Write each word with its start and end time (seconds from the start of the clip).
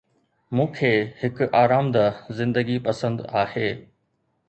مون 0.55 0.69
کي 0.77 0.91
هڪ 1.19 1.45
آرامده 1.61 2.07
زندگي 2.41 2.79
پسند 2.91 3.25
آهي 3.45 3.71